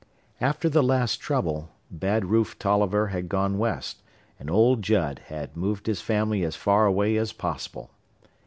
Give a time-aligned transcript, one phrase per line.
[0.39, 4.01] After the last trouble, Bad Rufe Tolliver had gone West
[4.39, 7.91] and old Judd had moved his family as far away as possible.